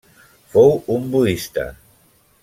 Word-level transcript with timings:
Fou 0.53 0.73
un 0.95 1.05
budista. 1.15 1.67